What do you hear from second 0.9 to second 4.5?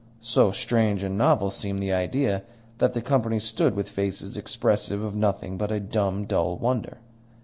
and novel seemed the idea that the company stood with faces